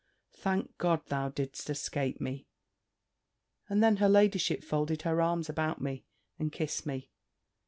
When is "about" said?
5.47-5.79